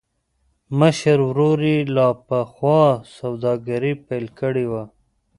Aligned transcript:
مشر 0.79 1.17
ورور 1.29 1.59
يې 1.71 1.77
لا 1.95 2.07
پخوا 2.27 2.83
سوداګري 3.17 3.93
پيل 4.05 4.25
کړې 4.39 4.65
وه. 4.71 4.83